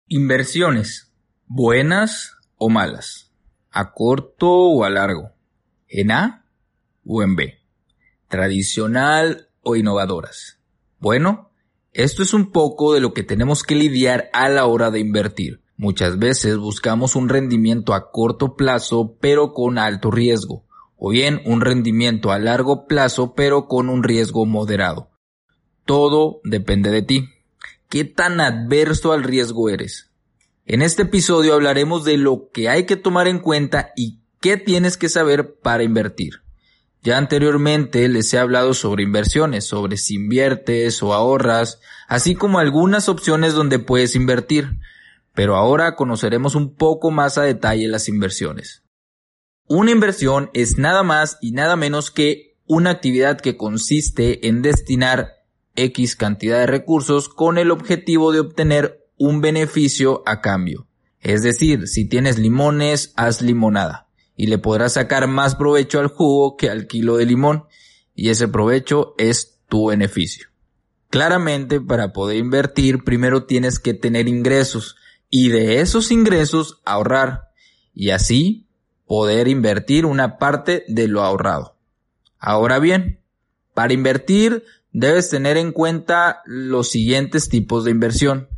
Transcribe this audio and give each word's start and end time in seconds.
Inversiones, 0.06 1.10
buenas 1.46 2.34
o 2.56 2.69
malas, 2.69 3.33
a 3.70 3.95
corto 3.95 4.50
o 4.50 4.84
a 4.84 4.91
largo 4.91 5.33
en 5.88 6.11
A 6.11 6.45
o 7.06 7.22
en 7.22 7.36
B, 7.36 7.58
tradicional 8.28 9.48
o 9.62 9.77
innovadoras. 9.77 10.58
Bueno, 10.98 11.52
esto 11.95 12.22
es 12.22 12.34
un 12.34 12.52
poco 12.52 12.92
de 12.92 13.00
lo 13.00 13.14
que 13.14 13.22
tenemos 13.22 13.62
que 13.62 13.77
lidiar 13.77 14.28
a 14.34 14.50
la 14.50 14.66
hora 14.66 14.91
de 14.91 15.00
invertir. 15.00 15.62
Muchas 15.80 16.19
veces 16.19 16.59
buscamos 16.59 17.16
un 17.16 17.30
rendimiento 17.30 17.95
a 17.95 18.11
corto 18.11 18.55
plazo 18.55 19.16
pero 19.19 19.55
con 19.55 19.79
alto 19.79 20.11
riesgo, 20.11 20.66
o 20.98 21.09
bien 21.09 21.41
un 21.47 21.62
rendimiento 21.62 22.33
a 22.33 22.39
largo 22.39 22.87
plazo 22.87 23.33
pero 23.34 23.67
con 23.67 23.89
un 23.89 24.03
riesgo 24.03 24.45
moderado. 24.45 25.09
Todo 25.87 26.42
depende 26.45 26.91
de 26.91 27.00
ti. 27.00 27.31
¿Qué 27.89 28.05
tan 28.05 28.42
adverso 28.42 29.12
al 29.12 29.22
riesgo 29.22 29.70
eres? 29.70 30.11
En 30.67 30.83
este 30.83 31.05
episodio 31.05 31.55
hablaremos 31.55 32.05
de 32.05 32.19
lo 32.19 32.50
que 32.53 32.69
hay 32.69 32.84
que 32.84 32.97
tomar 32.97 33.27
en 33.27 33.39
cuenta 33.39 33.94
y 33.97 34.20
¿Qué 34.39 34.59
tienes 34.59 34.98
que 34.98 35.09
saber 35.09 35.55
para 35.62 35.83
invertir? 35.83 36.42
Ya 37.03 37.17
anteriormente 37.17 38.06
les 38.11 38.34
he 38.34 38.39
hablado 38.39 38.75
sobre 38.75 39.03
inversiones, 39.03 39.67
sobre 39.67 39.97
si 39.97 40.17
inviertes 40.17 41.03
o 41.03 41.15
ahorras, 41.15 41.81
así 42.06 42.34
como 42.34 42.59
algunas 42.59 43.09
opciones 43.09 43.55
donde 43.55 43.78
puedes 43.78 44.15
invertir, 44.15 44.78
pero 45.34 45.56
ahora 45.56 45.97
conoceremos 45.97 46.55
un 46.55 46.75
poco 46.75 47.11
más 47.11 47.39
a 47.39 47.42
detalle 47.42 47.89
las 47.89 48.09
inversiones. 48.09 48.83
Una 49.67 49.91
inversión 49.92 50.50
es 50.53 50.78
nada 50.78 51.03
más 51.03 51.39
y 51.41 51.53
nada 51.53 51.77
menos 51.77 52.11
que 52.11 52.56
una 52.67 52.91
actividad 52.91 53.41
que 53.41 53.56
consiste 53.56 54.48
en 54.48 54.62
destinar 54.62 55.45
X 55.77 56.17
cantidad 56.17 56.59
de 56.59 56.67
recursos 56.67 57.28
con 57.28 57.59
el 57.59 57.70
objetivo 57.70 58.33
de 58.33 58.41
obtener 58.41 59.06
un 59.17 59.41
beneficio 59.41 60.22
a 60.27 60.41
cambio. 60.41 60.87
Es 61.20 61.42
decir, 61.42 61.87
si 61.87 62.09
tienes 62.09 62.39
limones, 62.39 63.12
haz 63.17 63.42
limonada 63.42 64.09
y 64.37 64.47
le 64.47 64.59
podrás 64.59 64.94
sacar 64.94 65.27
más 65.27 65.55
provecho 65.55 66.00
al 66.00 66.09
jugo 66.09 66.56
que 66.56 66.70
al 66.70 66.87
kilo 66.87 67.17
de 67.19 67.27
limón 67.27 67.65
y 68.15 68.31
ese 68.31 68.48
provecho 68.48 69.15
es 69.19 69.61
tu 69.69 69.89
beneficio. 69.89 70.48
Claramente 71.11 71.81
para 71.81 72.12
poder 72.12 72.39
invertir 72.39 73.05
primero 73.05 73.44
tienes 73.44 73.78
que 73.78 73.94
tener 73.94 74.28
ingresos 74.28 74.97
y 75.31 75.48
de 75.48 75.81
esos 75.81 76.11
ingresos 76.11 76.81
ahorrar 76.84 77.50
y 77.95 78.11
así 78.11 78.67
poder 79.06 79.48
invertir 79.48 80.05
una 80.05 80.39
parte 80.39 80.84
de 80.89 81.09
lo 81.09 81.22
ahorrado. 81.22 81.77
Ahora 82.39 82.78
bien, 82.78 83.20
para 83.75 83.92
invertir 83.92 84.64
debes 84.92 85.31
tener 85.31 85.56
en 85.56 85.72
cuenta 85.72 86.42
los 86.45 86.91
siguientes 86.91 87.48
tipos 87.48 87.84
de 87.84 87.93
inversión. 87.93 88.49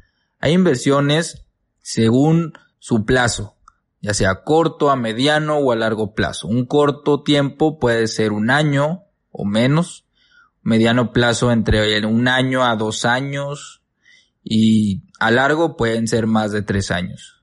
Hay 0.41 0.53
inversiones 0.53 1.45
según 1.83 2.55
su 2.79 3.05
plazo, 3.05 3.57
ya 4.01 4.15
sea 4.15 4.43
corto, 4.43 4.91
a 4.91 4.97
mediano 4.97 5.59
o 5.59 5.73
a 5.73 5.77
largo 5.77 6.15
plazo. 6.15 6.49
Un 6.49 6.67
corto 6.67 7.23
tiempo 7.23 7.79
puede 7.79 8.09
ser 8.09 8.33
un 8.33 8.51
año 8.51 9.05
o 9.31 9.45
menos, 9.45 10.07
mediano 10.63 11.13
plazo 11.13 11.53
entre 11.53 12.05
un 12.07 12.29
año 12.29 12.65
a 12.65 12.77
dos 12.77 13.05
años 13.05 13.82
y 14.43 15.03
a 15.19 15.31
largo 15.31 15.77
pueden 15.77 16.09
ser 16.09 16.27
más 16.27 16.53
de 16.53 16.63
tres 16.63 16.91
años. 16.91 17.43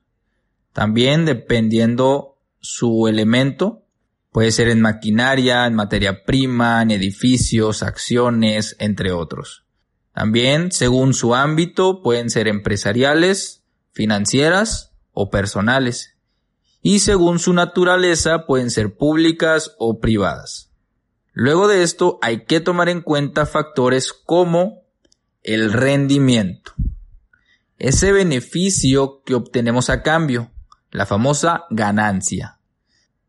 También 0.72 1.24
dependiendo 1.24 2.38
su 2.60 3.08
elemento, 3.08 3.84
puede 4.32 4.52
ser 4.52 4.68
en 4.68 4.80
maquinaria, 4.80 5.66
en 5.66 5.74
materia 5.74 6.24
prima, 6.24 6.82
en 6.82 6.90
edificios, 6.90 7.82
acciones, 7.82 8.76
entre 8.78 9.12
otros. 9.12 9.64
También, 10.14 10.72
según 10.72 11.14
su 11.14 11.34
ámbito, 11.34 12.02
pueden 12.02 12.30
ser 12.30 12.48
empresariales, 12.48 13.64
financieras 13.92 14.92
o 15.12 15.30
personales 15.30 16.16
y 16.82 17.00
según 17.00 17.38
su 17.38 17.52
naturaleza 17.52 18.46
pueden 18.46 18.70
ser 18.70 18.96
públicas 18.96 19.74
o 19.78 20.00
privadas. 20.00 20.70
Luego 21.32 21.68
de 21.68 21.82
esto 21.82 22.18
hay 22.22 22.44
que 22.44 22.60
tomar 22.60 22.88
en 22.88 23.02
cuenta 23.02 23.46
factores 23.46 24.12
como 24.12 24.79
el 25.42 25.72
rendimiento, 25.72 26.72
ese 27.78 28.12
beneficio 28.12 29.22
que 29.24 29.34
obtenemos 29.34 29.88
a 29.88 30.02
cambio, 30.02 30.50
la 30.90 31.06
famosa 31.06 31.64
ganancia. 31.70 32.58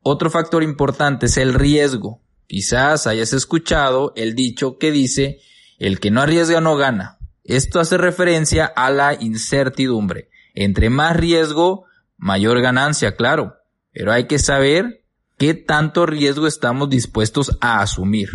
Otro 0.01 0.29
factor 0.29 0.63
importante 0.63 1.27
es 1.27 1.37
el 1.37 1.53
riesgo. 1.53 2.21
Quizás 2.47 3.07
hayas 3.07 3.33
escuchado 3.33 4.13
el 4.15 4.35
dicho 4.35 4.77
que 4.77 4.91
dice 4.91 5.39
el 5.79 5.99
que 5.99 6.11
no 6.11 6.21
arriesga 6.21 6.59
no 6.59 6.75
gana. 6.75 7.17
Esto 7.43 7.79
hace 7.79 7.97
referencia 7.97 8.65
a 8.65 8.91
la 8.91 9.13
incertidumbre. 9.13 10.29
Entre 10.53 10.89
más 10.89 11.15
riesgo, 11.15 11.85
mayor 12.17 12.61
ganancia, 12.61 13.15
claro, 13.15 13.55
pero 13.93 14.11
hay 14.11 14.27
que 14.27 14.37
saber 14.37 15.03
qué 15.37 15.53
tanto 15.53 16.05
riesgo 16.05 16.45
estamos 16.45 16.89
dispuestos 16.89 17.57
a 17.61 17.81
asumir. 17.81 18.29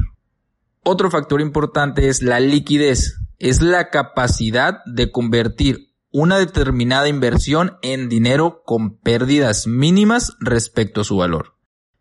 Otro 0.83 1.11
factor 1.11 1.41
importante 1.41 2.09
es 2.09 2.23
la 2.23 2.41
liquidez, 2.41 3.19
es 3.39 3.63
la 3.63 3.91
capacidad 3.91 4.85
de 4.87 5.11
convertir 5.11 5.93
una 6.11 6.39
determinada 6.39 7.09
inversión 7.09 7.77
en 7.83 8.09
dinero 8.09 8.63
con 8.65 8.97
pérdidas 8.99 9.67
mínimas 9.67 10.37
respecto 10.41 11.03
a 11.03 11.05
su 11.05 11.17
valor. 11.17 11.57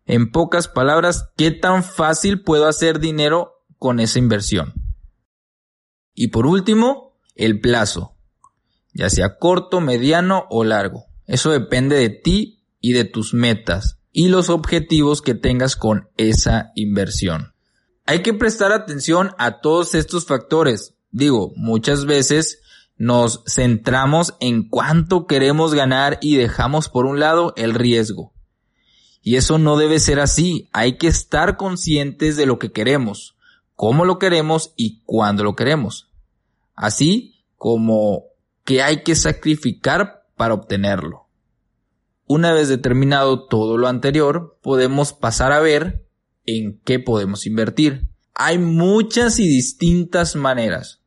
En 0.06 0.30
pocas 0.30 0.68
palabras, 0.68 1.30
¿qué 1.36 1.50
tan 1.50 1.84
fácil 1.84 2.42
puedo 2.42 2.66
hacer 2.66 3.00
dinero 3.00 3.64
con 3.78 4.00
esa 4.00 4.18
inversión? 4.18 4.72
Y 6.14 6.28
por 6.28 6.46
último, 6.46 7.18
el 7.34 7.60
plazo, 7.60 8.16
ya 8.94 9.10
sea 9.10 9.36
corto, 9.38 9.80
mediano 9.80 10.46
o 10.48 10.64
largo. 10.64 11.04
Eso 11.26 11.50
depende 11.50 11.96
de 11.96 12.08
ti 12.08 12.64
y 12.80 12.92
de 12.92 13.04
tus 13.04 13.34
metas 13.34 13.98
y 14.12 14.28
los 14.28 14.48
objetivos 14.48 15.20
que 15.20 15.34
tengas 15.34 15.76
con 15.76 16.08
esa 16.16 16.72
inversión. 16.74 17.52
Hay 18.06 18.22
que 18.22 18.32
prestar 18.32 18.72
atención 18.72 19.32
a 19.36 19.60
todos 19.60 19.94
estos 19.94 20.24
factores. 20.24 20.95
Digo, 21.16 21.54
muchas 21.56 22.04
veces 22.04 22.60
nos 22.98 23.42
centramos 23.46 24.34
en 24.38 24.68
cuánto 24.68 25.26
queremos 25.26 25.72
ganar 25.72 26.18
y 26.20 26.36
dejamos 26.36 26.90
por 26.90 27.06
un 27.06 27.20
lado 27.20 27.54
el 27.56 27.72
riesgo. 27.72 28.34
Y 29.22 29.36
eso 29.36 29.56
no 29.56 29.78
debe 29.78 29.98
ser 29.98 30.20
así. 30.20 30.68
Hay 30.74 30.98
que 30.98 31.06
estar 31.06 31.56
conscientes 31.56 32.36
de 32.36 32.44
lo 32.44 32.58
que 32.58 32.70
queremos, 32.70 33.34
cómo 33.76 34.04
lo 34.04 34.18
queremos 34.18 34.74
y 34.76 35.00
cuándo 35.06 35.42
lo 35.42 35.56
queremos. 35.56 36.10
Así 36.74 37.42
como 37.56 38.24
que 38.66 38.82
hay 38.82 39.02
que 39.02 39.14
sacrificar 39.14 40.26
para 40.36 40.52
obtenerlo. 40.52 41.28
Una 42.26 42.52
vez 42.52 42.68
determinado 42.68 43.46
todo 43.46 43.78
lo 43.78 43.88
anterior, 43.88 44.58
podemos 44.60 45.14
pasar 45.14 45.52
a 45.52 45.60
ver 45.60 46.06
en 46.44 46.78
qué 46.84 46.98
podemos 46.98 47.46
invertir. 47.46 48.06
Hay 48.34 48.58
muchas 48.58 49.38
y 49.38 49.48
distintas 49.48 50.36
maneras, 50.36 51.00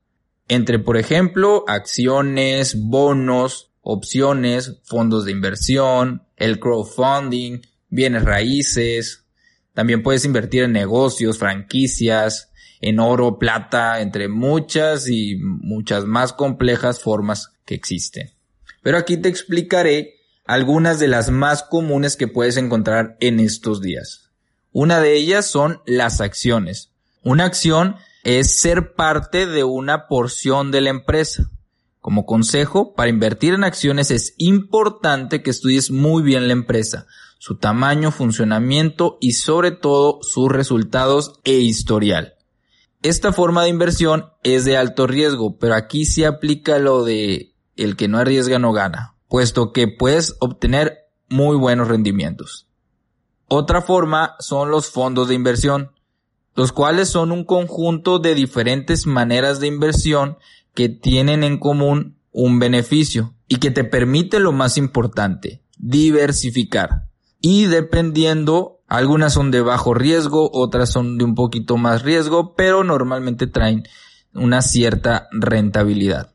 entre 0.49 0.79
por 0.79 0.97
ejemplo 0.97 1.63
acciones, 1.67 2.75
bonos, 2.77 3.71
opciones, 3.81 4.79
fondos 4.83 5.23
de 5.23 5.31
inversión, 5.31 6.23
el 6.35 6.59
crowdfunding, 6.59 7.61
bienes 7.89 8.25
raíces. 8.25 9.23
También 9.73 10.03
puedes 10.03 10.25
invertir 10.25 10.63
en 10.63 10.73
negocios, 10.73 11.37
franquicias, 11.37 12.51
en 12.81 12.99
oro, 12.99 13.39
plata, 13.39 14.01
entre 14.01 14.27
muchas 14.27 15.07
y 15.07 15.37
muchas 15.37 16.05
más 16.05 16.33
complejas 16.33 16.99
formas 16.99 17.53
que 17.65 17.75
existen. 17.75 18.31
Pero 18.81 18.97
aquí 18.97 19.17
te 19.17 19.29
explicaré 19.29 20.15
algunas 20.45 20.99
de 20.99 21.07
las 21.07 21.29
más 21.29 21.63
comunes 21.63 22.15
que 22.15 22.27
puedes 22.27 22.57
encontrar 22.57 23.17
en 23.19 23.39
estos 23.39 23.81
días. 23.81 24.29
Una 24.71 24.99
de 24.99 25.15
ellas 25.15 25.45
son 25.45 25.81
las 25.85 26.21
acciones. 26.21 26.89
Una 27.21 27.45
acción 27.45 27.97
es 28.23 28.59
ser 28.59 28.93
parte 28.93 29.45
de 29.45 29.63
una 29.63 30.07
porción 30.07 30.71
de 30.71 30.81
la 30.81 30.89
empresa. 30.89 31.49
Como 31.99 32.25
consejo, 32.25 32.93
para 32.93 33.09
invertir 33.09 33.53
en 33.53 33.63
acciones 33.63 34.11
es 34.11 34.33
importante 34.37 35.43
que 35.43 35.49
estudies 35.49 35.91
muy 35.91 36.23
bien 36.23 36.47
la 36.47 36.53
empresa, 36.53 37.07
su 37.37 37.57
tamaño, 37.57 38.11
funcionamiento 38.11 39.17
y 39.19 39.33
sobre 39.33 39.71
todo 39.71 40.19
sus 40.21 40.49
resultados 40.49 41.39
e 41.43 41.53
historial. 41.53 42.35
Esta 43.01 43.31
forma 43.31 43.63
de 43.63 43.69
inversión 43.69 44.25
es 44.43 44.65
de 44.65 44.77
alto 44.77 45.07
riesgo, 45.07 45.57
pero 45.57 45.75
aquí 45.75 46.05
se 46.05 46.25
aplica 46.25 46.79
lo 46.79 47.03
de 47.03 47.53
el 47.77 47.95
que 47.95 48.09
no 48.09 48.17
arriesga 48.17 48.59
no 48.59 48.73
gana, 48.73 49.15
puesto 49.29 49.71
que 49.71 49.87
puedes 49.87 50.35
obtener 50.39 50.97
muy 51.29 51.55
buenos 51.55 51.87
rendimientos. 51.87 52.67
Otra 53.47 53.81
forma 53.81 54.35
son 54.39 54.69
los 54.69 54.89
fondos 54.89 55.29
de 55.29 55.35
inversión, 55.35 55.91
los 56.59 56.73
cuales 56.73 57.07
son 57.07 57.31
un 57.31 57.45
conjunto 57.45 58.19
de 58.19 58.35
diferentes 58.35 59.07
maneras 59.07 59.61
de 59.61 59.67
inversión 59.67 60.37
que 60.73 60.89
tienen 60.89 61.45
en 61.45 61.57
común 61.57 62.17
un 62.33 62.59
beneficio 62.59 63.33
y 63.47 63.59
que 63.59 63.71
te 63.71 63.85
permite 63.85 64.41
lo 64.41 64.51
más 64.51 64.77
importante, 64.77 65.63
diversificar. 65.77 67.05
Y 67.39 67.67
dependiendo, 67.67 68.81
algunas 68.89 69.31
son 69.31 69.51
de 69.51 69.61
bajo 69.61 69.93
riesgo, 69.93 70.51
otras 70.51 70.91
son 70.91 71.17
de 71.17 71.23
un 71.23 71.33
poquito 71.33 71.77
más 71.77 72.03
riesgo, 72.03 72.55
pero 72.55 72.83
normalmente 72.83 73.47
traen 73.47 73.87
una 74.33 74.61
cierta 74.61 75.29
rentabilidad. 75.31 76.33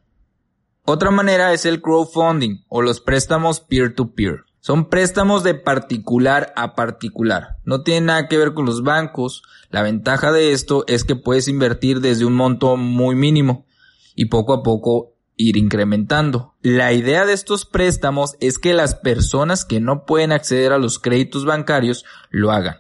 Otra 0.87 1.11
manera 1.11 1.53
es 1.53 1.67
el 1.67 1.83
crowdfunding 1.83 2.65
o 2.71 2.81
los 2.81 3.03
préstamos 3.03 3.61
peer-to-peer. 3.61 4.45
Son 4.67 4.89
préstamos 4.89 5.43
de 5.43 5.53
particular 5.53 6.55
a 6.57 6.75
particular. 6.75 7.59
No 7.67 7.83
tiene 7.83 8.07
nada 8.07 8.29
que 8.29 8.39
ver 8.39 8.55
con 8.55 8.65
los 8.65 8.83
bancos. 8.83 9.43
La 9.69 9.83
ventaja 9.83 10.33
de 10.33 10.53
esto 10.53 10.87
es 10.87 11.05
que 11.05 11.17
puedes 11.17 11.49
invertir 11.49 12.01
desde 12.01 12.25
un 12.25 12.33
monto 12.33 12.79
muy 12.79 13.15
mínimo 13.15 13.67
y 14.15 14.31
poco 14.31 14.55
a 14.55 14.63
poco 14.63 15.13
ir 15.37 15.59
incrementando. 15.59 16.55
La 16.63 16.95
idea 16.95 17.27
de 17.27 17.35
estos 17.35 17.67
préstamos 17.67 18.37
es 18.41 18.59
que 18.59 18.73
las 18.73 18.95
personas 18.95 19.67
que 19.67 19.81
no 19.81 20.07
pueden 20.07 20.33
acceder 20.33 20.73
a 20.73 20.79
los 20.79 20.99
créditos 20.99 21.45
bancarios 21.45 22.07
lo 22.31 22.51
hagan. 22.51 22.77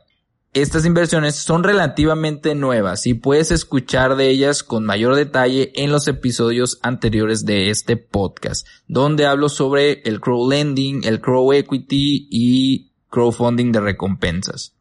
Estas 0.55 0.87
inversiones 0.87 1.35
son 1.35 1.65
relativamente 1.65 2.55
nuevas 2.55 3.09
y 3.09 3.15
puedes 3.15 3.51
escuchar 3.51 4.15
de 4.15 4.31
ellas 4.31 4.63
con 4.63 4.85
mayor 4.85 5.17
detalle 5.17 5.73
en 5.75 5.91
los 5.91 6.07
episodios 6.07 6.79
anteriores 6.81 7.45
de 7.45 7.71
este 7.71 7.97
podcast, 7.97 8.65
donde 8.87 9.27
hablo 9.27 9.49
sobre 9.49 10.03
el 10.03 10.21
crowdlending, 10.21 11.03
el 11.03 11.21
crow 11.21 11.53
equity 11.53 12.29
y 12.31 12.93
crowdfunding 13.11 13.73
de 13.73 13.81
recompensas. 13.81 14.77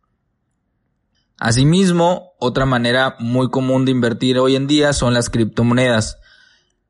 Asimismo, 1.40 2.34
otra 2.38 2.68
manera 2.68 3.16
muy 3.18 3.50
común 3.50 3.86
de 3.86 3.94
invertir 3.94 4.38
hoy 4.38 4.56
en 4.56 4.68
día 4.68 4.94
son 4.94 5.16
las 5.16 5.32
criptomonedas 5.32 6.20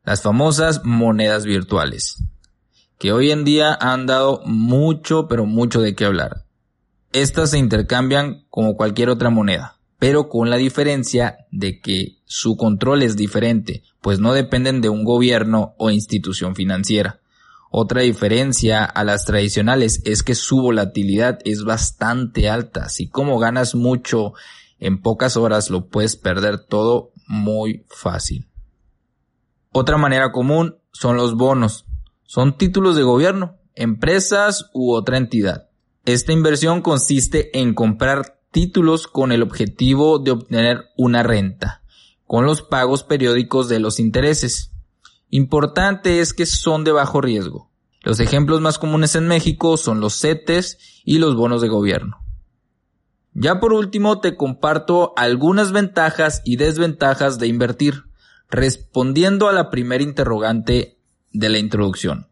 las 0.04 0.22
famosas 0.22 0.84
monedas 0.84 1.46
virtuales, 1.46 2.22
que 2.98 3.14
hoy 3.14 3.32
en 3.32 3.46
día 3.46 3.74
han 3.80 4.06
dado 4.06 4.42
mucho, 4.46 5.30
pero 5.30 5.46
mucho 5.46 5.80
de 5.80 5.96
qué 5.96 6.04
hablar. 6.04 6.43
Estas 7.14 7.52
se 7.52 7.60
intercambian 7.60 8.46
como 8.50 8.76
cualquier 8.76 9.10
otra 9.10 9.30
moneda, 9.30 9.78
pero 10.00 10.30
con 10.30 10.50
la 10.50 10.58
diferencia 10.58 11.38
de 11.52 11.80
que 11.80 12.18
su 12.26 12.58
control 12.58 13.04
es 13.04 13.16
diferente, 13.16 13.84
pues 14.02 14.20
no 14.20 14.34
dependen 14.34 14.82
de 14.82 14.90
un 14.90 15.04
gobierno 15.04 15.76
o 15.78 15.92
institución 15.92 16.56
financiera. 16.56 17.22
Otra 17.70 18.02
diferencia 18.02 18.84
a 18.84 19.04
las 19.04 19.26
tradicionales 19.26 20.02
es 20.06 20.24
que 20.24 20.34
su 20.34 20.62
volatilidad 20.62 21.38
es 21.46 21.64
bastante 21.64 22.50
alta, 22.50 22.86
así 22.86 23.08
como 23.08 23.38
ganas 23.38 23.76
mucho 23.76 24.34
en 24.80 25.00
pocas 25.00 25.38
horas 25.38 25.70
lo 25.70 25.90
puedes 25.90 26.16
perder 26.16 26.66
todo 26.66 27.12
muy 27.28 27.86
fácil. 27.90 28.48
Otra 29.72 29.98
manera 29.98 30.32
común 30.32 30.78
son 30.92 31.16
los 31.16 31.36
bonos. 31.36 31.86
Son 32.24 32.58
títulos 32.58 32.96
de 32.96 33.04
gobierno, 33.04 33.58
empresas 33.76 34.72
u 34.74 34.94
otra 34.94 35.18
entidad. 35.18 35.70
Esta 36.06 36.34
inversión 36.34 36.82
consiste 36.82 37.58
en 37.58 37.74
comprar 37.74 38.42
títulos 38.52 39.08
con 39.08 39.32
el 39.32 39.42
objetivo 39.42 40.20
de 40.20 40.32
obtener 40.32 40.90
una 40.98 41.24
renta, 41.24 41.82
con 42.28 42.46
los 42.46 42.62
pagos 42.62 43.04
periódicos 43.04 43.70
de 43.70 43.80
los 43.80 44.02
intereses. 44.02 44.74
Importante 45.30 46.20
es 46.20 46.34
que 46.34 46.46
son 46.46 46.84
de 46.84 46.92
bajo 46.92 47.22
riesgo. 47.22 47.72
Los 48.02 48.20
ejemplos 48.20 48.60
más 48.60 48.80
comunes 48.80 49.16
en 49.16 49.30
México 49.30 49.78
son 49.78 50.02
los 50.02 50.20
CETES 50.20 50.78
y 51.06 51.20
los 51.20 51.38
bonos 51.38 51.62
de 51.62 51.70
gobierno. 51.70 52.18
Ya 53.34 53.62
por 53.62 53.72
último 53.72 54.20
te 54.20 54.36
comparto 54.36 55.14
algunas 55.16 55.72
ventajas 55.72 56.42
y 56.44 56.58
desventajas 56.58 57.40
de 57.40 57.48
invertir. 57.48 58.04
Respondiendo 58.50 59.48
a 59.48 59.54
la 59.54 59.70
primera 59.70 60.04
interrogante 60.04 61.00
de 61.32 61.50
la 61.50 61.60
introducción, 61.60 62.28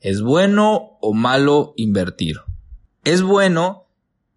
¿es 0.00 0.22
bueno 0.22 0.98
o 1.00 1.14
malo 1.14 1.72
invertir? 1.76 2.40
Es 3.04 3.22
bueno 3.22 3.88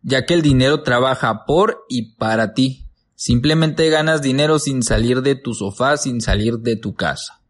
ya 0.01 0.25
que 0.25 0.35
el 0.35 0.43
dinero 0.43 0.83
trabaja 0.83 1.45
por 1.45 1.85
y 1.89 2.13
para 2.15 2.53
ti. 2.53 2.85
Simplemente 3.15 3.89
ganas 3.89 4.21
dinero 4.21 4.59
sin 4.59 4.83
salir 4.83 5.21
de 5.21 5.35
tu 5.35 5.53
sofá, 5.53 5.97
sin 5.97 6.21
salir 6.21 6.59
de 6.59 6.75
tu 6.75 6.93
casa. 6.93 7.41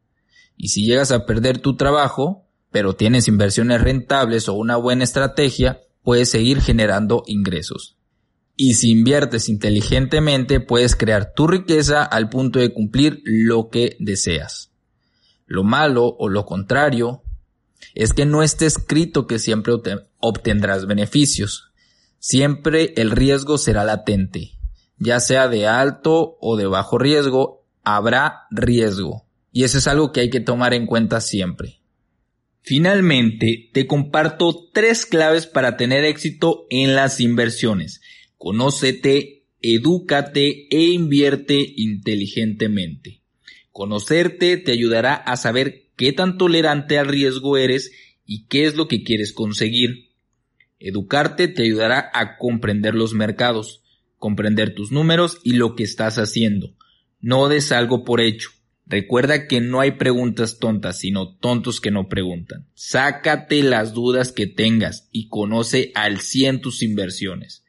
Y 0.55 0.69
si 0.69 0.85
llegas 0.85 1.11
a 1.11 1.25
perder 1.25 1.57
tu 1.57 1.75
trabajo, 1.75 2.45
pero 2.71 2.93
tienes 2.93 3.27
inversiones 3.27 3.81
rentables 3.81 4.47
o 4.47 4.53
una 4.53 4.77
buena 4.77 5.03
estrategia, 5.03 5.81
puedes 6.01 6.29
seguir 6.29 6.61
generando 6.61 7.23
ingresos. 7.27 7.97
Y 8.55 8.75
si 8.75 8.91
inviertes 8.91 9.49
inteligentemente, 9.49 10.61
puedes 10.61 10.95
crear 10.95 11.33
tu 11.33 11.47
riqueza 11.47 12.03
al 12.03 12.29
punto 12.29 12.59
de 12.59 12.73
cumplir 12.73 13.21
lo 13.25 13.69
que 13.69 13.97
deseas. 13.99 14.71
Lo 15.45 15.63
malo 15.63 16.05
o 16.05 16.29
lo 16.29 16.45
contrario 16.45 17.24
es 17.93 18.13
que 18.13 18.25
no 18.25 18.43
esté 18.43 18.65
escrito 18.65 19.27
que 19.27 19.39
siempre 19.39 19.73
obtendrás 20.19 20.85
beneficios. 20.85 21.71
Siempre 22.19 22.93
el 22.97 23.11
riesgo 23.11 23.57
será 23.57 23.83
latente. 23.83 24.51
Ya 24.97 25.19
sea 25.19 25.47
de 25.47 25.67
alto 25.67 26.37
o 26.39 26.57
de 26.57 26.67
bajo 26.67 26.97
riesgo, 26.97 27.65
habrá 27.83 28.47
riesgo. 28.51 29.25
Y 29.51 29.63
eso 29.63 29.77
es 29.77 29.87
algo 29.87 30.11
que 30.11 30.21
hay 30.21 30.29
que 30.29 30.39
tomar 30.39 30.73
en 30.73 30.85
cuenta 30.85 31.21
siempre. 31.21 31.81
Finalmente, 32.61 33.69
te 33.73 33.85
comparto 33.85 34.69
tres 34.73 35.05
claves 35.05 35.45
para 35.45 35.77
tener 35.77 36.03
éxito 36.03 36.65
en 36.69 36.95
las 36.95 37.19
inversiones 37.19 38.01
Conócete, 38.37 39.47
edúcate 39.61 40.67
e 40.69 40.89
invierte 40.91 41.73
inteligentemente. 41.77 43.21
Conocerte 43.71 44.57
te 44.57 44.71
ayudará 44.71 45.15
a 45.15 45.35
saber 45.37 45.84
qué 45.95 46.13
tan 46.13 46.37
tolerante 46.37 46.97
al 46.97 47.07
riesgo 47.07 47.57
eres 47.57 47.91
y 48.25 48.45
qué 48.45 48.65
es 48.65 48.75
lo 48.75 48.87
que 48.87 49.03
quieres 49.03 49.33
conseguir. 49.33 50.11
Educarte 50.79 51.47
te 51.47 51.63
ayudará 51.63 52.11
a 52.13 52.37
comprender 52.37 52.95
los 52.95 53.13
mercados, 53.13 53.81
comprender 54.17 54.75
tus 54.75 54.91
números 54.91 55.39
y 55.43 55.53
lo 55.53 55.75
que 55.75 55.83
estás 55.83 56.17
haciendo. 56.17 56.75
No 57.19 57.47
des 57.47 57.71
algo 57.71 58.03
por 58.03 58.21
hecho. 58.21 58.49
Recuerda 58.87 59.47
que 59.47 59.61
no 59.61 59.79
hay 59.79 59.91
preguntas 59.93 60.59
tontas, 60.59 60.99
sino 60.99 61.35
tontos 61.37 61.81
que 61.81 61.89
no 61.89 62.07
preguntan. 62.07 62.67
Sácate 62.75 63.63
las 63.63 63.93
dudas 63.93 64.31
que 64.31 64.45
tengas 64.45 65.09
y 65.11 65.27
conoce 65.27 65.91
al 65.95 66.19
100 66.19 66.61
tus 66.61 66.83
inversiones. 66.83 67.63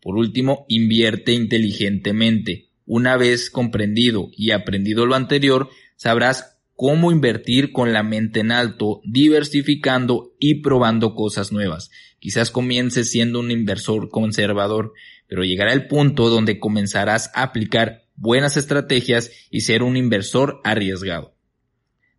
Por 0.00 0.16
último, 0.16 0.64
invierte 0.68 1.32
inteligentemente. 1.32 2.70
Una 2.86 3.16
vez 3.16 3.50
comprendido 3.50 4.30
y 4.36 4.52
aprendido 4.52 5.04
lo 5.04 5.14
anterior, 5.14 5.68
sabrás 5.96 6.53
cómo 6.76 7.12
invertir 7.12 7.72
con 7.72 7.92
la 7.92 8.02
mente 8.02 8.40
en 8.40 8.52
alto, 8.52 9.00
diversificando 9.04 10.34
y 10.38 10.62
probando 10.62 11.14
cosas 11.14 11.52
nuevas. 11.52 11.90
Quizás 12.18 12.50
comiences 12.50 13.10
siendo 13.10 13.40
un 13.40 13.50
inversor 13.50 14.08
conservador, 14.08 14.92
pero 15.26 15.44
llegará 15.44 15.72
el 15.72 15.86
punto 15.86 16.28
donde 16.28 16.58
comenzarás 16.58 17.30
a 17.34 17.42
aplicar 17.42 18.04
buenas 18.16 18.56
estrategias 18.56 19.30
y 19.50 19.60
ser 19.60 19.82
un 19.82 19.96
inversor 19.96 20.60
arriesgado. 20.64 21.34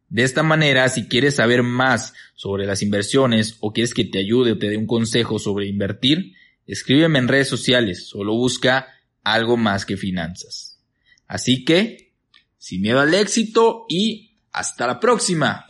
De 0.10 0.24
esta 0.24 0.44
manera, 0.44 0.88
si 0.90 1.08
quieres 1.08 1.36
saber 1.36 1.64
más 1.64 2.14
sobre 2.36 2.66
las 2.66 2.82
inversiones 2.82 3.58
o 3.60 3.74
quieres 3.74 3.94
que 3.94 4.06
te 4.06 4.20
ayude 4.20 4.54
o 4.54 4.58
te 4.58 4.70
dé 4.70 4.78
un 4.78 4.88
consejo 4.88 5.40
sobre 5.40 5.68
invertir, 5.68 6.34
Escríbeme 6.68 7.20
en 7.20 7.28
redes 7.28 7.48
sociales, 7.48 8.08
solo 8.08 8.34
busca 8.34 8.88
algo 9.24 9.56
más 9.58 9.86
que 9.86 9.98
finanzas. 9.98 10.80
Así 11.28 11.64
que, 11.64 12.14
sin 12.58 12.82
miedo 12.82 13.00
al 13.00 13.14
éxito 13.14 13.86
y 13.88 14.25
hasta 14.56 14.88
la 14.88 15.00
próxima. 15.00 15.66